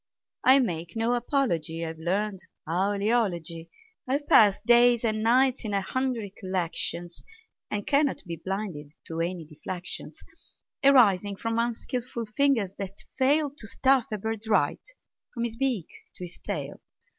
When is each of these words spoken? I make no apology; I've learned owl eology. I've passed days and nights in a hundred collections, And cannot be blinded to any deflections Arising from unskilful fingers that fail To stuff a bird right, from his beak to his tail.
I 0.43 0.57
make 0.57 0.95
no 0.95 1.13
apology; 1.13 1.85
I've 1.85 1.99
learned 1.99 2.39
owl 2.65 2.97
eology. 2.97 3.69
I've 4.07 4.27
passed 4.27 4.65
days 4.65 5.03
and 5.05 5.21
nights 5.21 5.63
in 5.63 5.75
a 5.75 5.81
hundred 5.81 6.35
collections, 6.37 7.23
And 7.69 7.85
cannot 7.85 8.23
be 8.25 8.35
blinded 8.43 8.95
to 9.05 9.19
any 9.19 9.45
deflections 9.45 10.17
Arising 10.83 11.35
from 11.35 11.59
unskilful 11.59 12.25
fingers 12.25 12.73
that 12.79 12.97
fail 13.15 13.51
To 13.51 13.67
stuff 13.67 14.07
a 14.11 14.17
bird 14.17 14.47
right, 14.47 14.81
from 15.35 15.43
his 15.43 15.55
beak 15.55 15.85
to 16.15 16.23
his 16.25 16.39
tail. 16.39 16.81